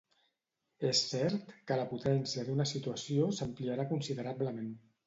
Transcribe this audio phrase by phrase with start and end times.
[0.91, 4.79] És cert que la potència d'una situació s'ampliarà considerablement